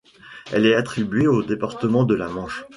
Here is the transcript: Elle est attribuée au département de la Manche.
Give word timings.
Elle 0.51 0.65
est 0.65 0.73
attribuée 0.73 1.27
au 1.27 1.43
département 1.43 2.05
de 2.05 2.15
la 2.15 2.27
Manche. 2.27 2.65